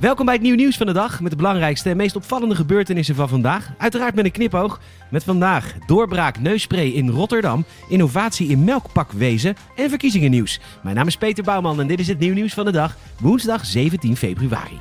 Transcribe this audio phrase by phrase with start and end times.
[0.00, 3.14] Welkom bij het nieuw nieuws van de dag met de belangrijkste en meest opvallende gebeurtenissen
[3.14, 3.70] van vandaag.
[3.78, 4.80] Uiteraard met een knipoog.
[5.10, 10.60] Met vandaag doorbraak neusspray in Rotterdam, innovatie in melkpakwezen en verkiezingennieuws.
[10.82, 13.64] Mijn naam is Peter Bouwman en dit is het nieuw nieuws van de dag, woensdag
[13.64, 14.80] 17 februari.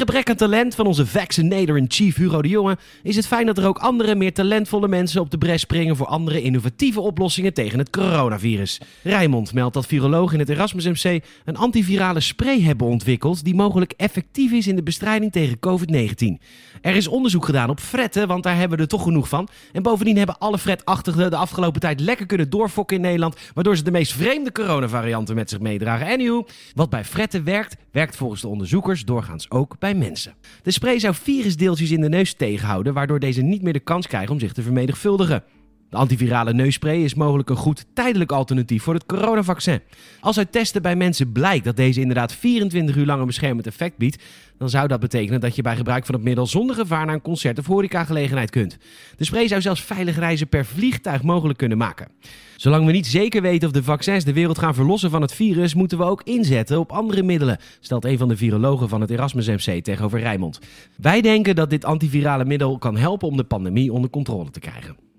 [0.00, 3.78] Gebrek aan talent van onze vaccinator-in-chief Hugo de Jonge is het fijn dat er ook
[3.78, 8.80] andere, meer talentvolle mensen op de bres springen voor andere innovatieve oplossingen tegen het coronavirus.
[9.02, 13.92] Rijmond meldt dat virologen in het Erasmus MC een antivirale spray hebben ontwikkeld die mogelijk
[13.96, 16.44] effectief is in de bestrijding tegen COVID-19.
[16.80, 19.48] Er is onderzoek gedaan op fretten, want daar hebben we er toch genoeg van.
[19.72, 23.82] En bovendien hebben alle fretachtigen de afgelopen tijd lekker kunnen doorfokken in Nederland, waardoor ze
[23.82, 26.06] de meest vreemde coronavarianten met zich meedragen.
[26.06, 30.34] En wat bij fretten werkt, werkt volgens de onderzoekers doorgaans ook bij mensen.
[30.62, 34.32] De spray zou virusdeeltjes in de neus tegenhouden, waardoor deze niet meer de kans krijgen
[34.32, 35.42] om zich te vermenigvuldigen.
[35.90, 39.80] De antivirale neusspray is mogelijk een goed tijdelijk alternatief voor het coronavaccin.
[40.20, 43.96] Als uit testen bij mensen blijkt dat deze inderdaad 24 uur lang een beschermend effect
[43.96, 44.22] biedt,
[44.58, 47.22] dan zou dat betekenen dat je bij gebruik van het middel zonder gevaar naar een
[47.22, 48.78] concert of horecagelegenheid kunt.
[49.16, 52.08] De spray zou zelfs veilig reizen per vliegtuig mogelijk kunnen maken.
[52.56, 55.74] Zolang we niet zeker weten of de vaccins de wereld gaan verlossen van het virus,
[55.74, 59.46] moeten we ook inzetten op andere middelen, stelt een van de virologen van het Erasmus
[59.46, 60.58] MC tegenover Rijmond.
[60.96, 65.09] Wij denken dat dit antivirale middel kan helpen om de pandemie onder controle te krijgen.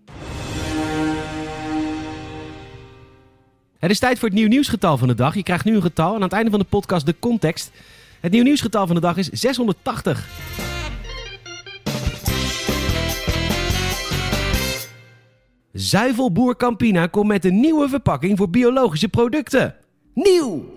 [3.81, 5.35] Het is tijd voor het nieuw nieuwsgetal van de dag.
[5.35, 7.71] Je krijgt nu een getal en aan het einde van de podcast de context.
[8.19, 10.27] Het nieuw nieuwsgetal van de dag is 680.
[15.71, 19.75] Zuivelboer Campina komt met een nieuwe verpakking voor biologische producten.
[20.13, 20.73] Nieuw!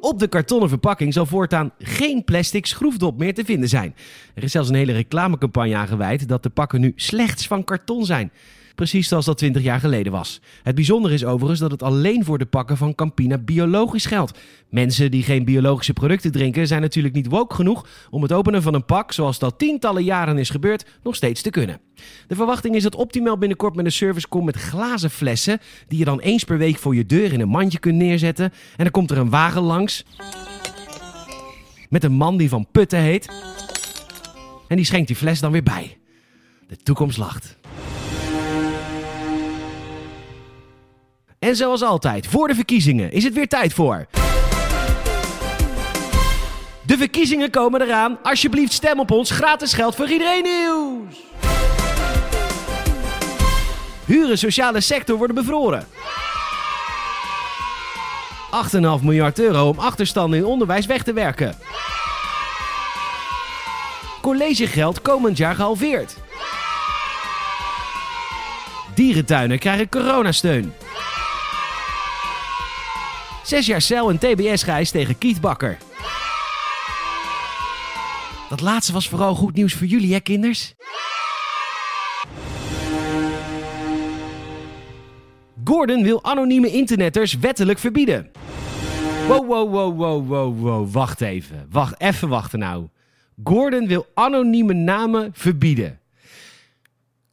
[0.00, 3.94] Op de kartonnen verpakking zal voortaan geen plastic schroefdop meer te vinden zijn.
[4.34, 8.04] Er is zelfs een hele reclamecampagne aan gewijd dat de pakken nu slechts van karton
[8.04, 8.30] zijn.
[8.78, 10.40] Precies zoals dat 20 jaar geleden was.
[10.62, 14.38] Het bijzondere is overigens dat het alleen voor de pakken van Campina biologisch geldt.
[14.68, 18.74] Mensen die geen biologische producten drinken zijn natuurlijk niet woke genoeg om het openen van
[18.74, 21.80] een pak, zoals dat tientallen jaren is gebeurd, nog steeds te kunnen.
[22.26, 26.04] De verwachting is dat Optimal binnenkort met een service komt met glazen flessen, die je
[26.04, 28.44] dan eens per week voor je deur in een mandje kunt neerzetten.
[28.44, 30.04] En dan komt er een wagen langs
[31.88, 33.28] met een man die van Putten heet.
[34.68, 35.98] En die schenkt die fles dan weer bij.
[36.68, 37.56] De toekomst lacht.
[41.48, 44.06] En zoals altijd, voor de verkiezingen is het weer tijd voor.
[46.82, 48.18] De verkiezingen komen eraan.
[48.22, 49.30] Alsjeblieft stem op ons.
[49.30, 51.16] Gratis geld voor iedereen nieuws.
[54.04, 55.86] Huren sociale sector worden bevroren.
[59.00, 61.54] 8,5 miljard euro om achterstanden in onderwijs weg te werken.
[64.20, 66.16] Collegegeld komend jaar gehalveerd.
[68.94, 70.72] Dierentuinen krijgen coronasteun.
[73.48, 75.78] Zes jaar cel en TBS-reis tegen Kiet Bakker.
[78.48, 80.74] Dat laatste was vooral goed nieuws voor jullie, hè, kinders?
[85.64, 88.30] Gordon wil anonieme internetters wettelijk verbieden.
[89.28, 90.92] Wow, wow, wow, wow, wow, wow.
[90.92, 91.66] Wacht even.
[91.70, 92.88] Wacht, even wachten nou.
[93.44, 96.00] Gordon wil anonieme namen verbieden.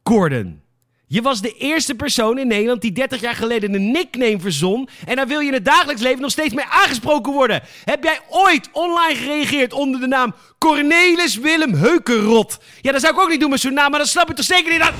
[0.02, 0.60] Gordon.
[1.08, 4.88] Je was de eerste persoon in Nederland die 30 jaar geleden een nickname verzon.
[5.04, 7.62] En daar wil je in het dagelijks leven nog steeds mee aangesproken worden.
[7.84, 12.58] Heb jij ooit online gereageerd onder de naam Cornelis Willem Heukenrot?
[12.80, 14.44] Ja, dat zou ik ook niet doen met zo'n naam, maar dat snap ik toch
[14.44, 14.80] zeker niet.
[14.80, 14.92] Dat...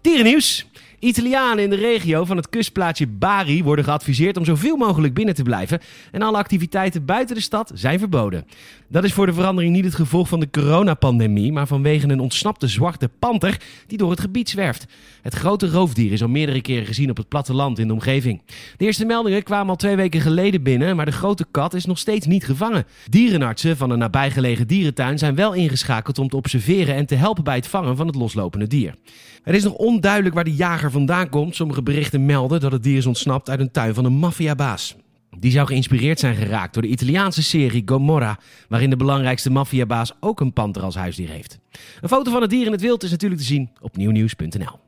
[0.00, 0.66] Dierennieuws.
[1.00, 5.42] Italianen in de regio van het kustplaatsje Bari worden geadviseerd om zoveel mogelijk binnen te
[5.42, 5.80] blijven
[6.12, 8.46] en alle activiteiten buiten de stad zijn verboden.
[8.88, 12.68] Dat is voor de verandering niet het gevolg van de coronapandemie, maar vanwege een ontsnapte
[12.68, 14.86] zwarte panter die door het gebied zwerft.
[15.22, 18.42] Het grote roofdier is al meerdere keren gezien op het platteland in de omgeving.
[18.76, 21.98] De eerste meldingen kwamen al twee weken geleden binnen, maar de grote kat is nog
[21.98, 22.86] steeds niet gevangen.
[23.10, 27.56] Dierenartsen van een nabijgelegen dierentuin zijn wel ingeschakeld om te observeren en te helpen bij
[27.56, 28.94] het vangen van het loslopende dier.
[29.42, 31.56] Het is nog onduidelijk waar de jager vandaan komt.
[31.56, 34.96] Sommige berichten melden dat het dier is ontsnapt uit een tuin van een maffiabaas.
[35.38, 38.38] Die zou geïnspireerd zijn geraakt door de Italiaanse serie Gomorra,
[38.68, 41.58] waarin de belangrijkste maffiabaas ook een panter als huisdier heeft.
[42.00, 44.80] Een foto van het dier in het wild is natuurlijk te zien op nieuwnieuws.nl.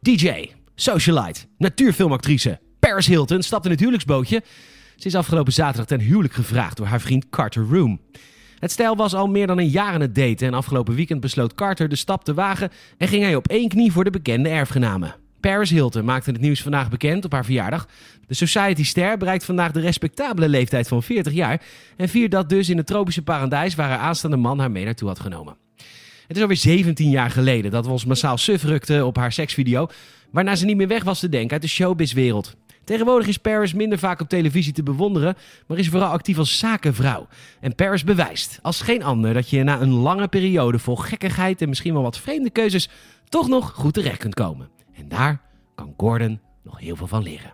[0.00, 4.42] DJ, socialite, natuurfilmactrice Paris Hilton stapt in het huwelijksbootje.
[4.96, 8.00] Ze is afgelopen zaterdag ten huwelijk gevraagd door haar vriend Carter Room.
[8.58, 11.54] Het stijl was al meer dan een jaar aan het daten en afgelopen weekend besloot
[11.54, 15.14] Carter de stap te wagen en ging hij op één knie voor de bekende erfgename.
[15.40, 17.88] Paris Hilton maakte het nieuws vandaag bekend op haar verjaardag.
[18.26, 21.62] De Society-ster bereikt vandaag de respectabele leeftijd van 40 jaar
[21.96, 25.08] en viert dat dus in het tropische paradijs waar haar aanstaande man haar mee naartoe
[25.08, 25.56] had genomen.
[26.26, 29.88] Het is alweer 17 jaar geleden dat we ons massaal suf rukten op haar seksvideo,
[30.30, 32.56] waarna ze niet meer weg was te denken uit de showbizwereld.
[32.88, 35.36] Tegenwoordig is Paris minder vaak op televisie te bewonderen,
[35.66, 37.26] maar is vooral actief als zakenvrouw.
[37.60, 41.68] En Paris bewijst, als geen ander, dat je na een lange periode vol gekkigheid en
[41.68, 42.88] misschien wel wat vreemde keuzes
[43.28, 44.68] toch nog goed terecht kunt komen.
[44.94, 45.40] En daar
[45.74, 47.52] kan Gordon nog heel veel van leren.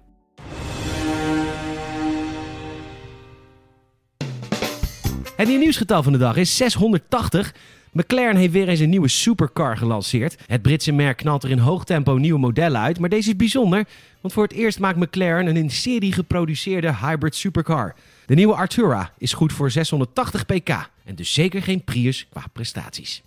[5.36, 7.54] Het nieuwsgetal van de dag is 680.
[7.94, 10.36] McLaren heeft weer eens een nieuwe supercar gelanceerd.
[10.46, 13.84] Het Britse merk knalt er in hoog tempo nieuwe modellen uit, maar deze is bijzonder,
[14.20, 17.94] want voor het eerst maakt McLaren een in serie geproduceerde hybrid supercar.
[18.26, 20.68] De nieuwe Artura is goed voor 680 pk
[21.04, 23.22] en dus zeker geen Prius qua prestaties.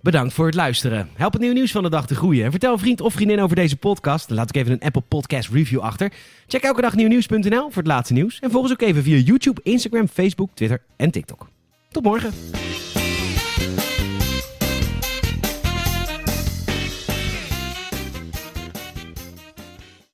[0.00, 1.08] Bedankt voor het luisteren.
[1.14, 2.44] Help het nieuwe nieuws van de dag te groeien.
[2.44, 4.30] En vertel een vriend of vriendin over deze podcast.
[4.30, 6.12] Laat ik even een Apple Podcast review achter.
[6.46, 8.38] Check elke dag nieuwnieuws.nl voor het laatste nieuws.
[8.38, 11.48] En volg ons ook even via YouTube, Instagram, Facebook, Twitter en TikTok.
[11.90, 12.69] Tot morgen.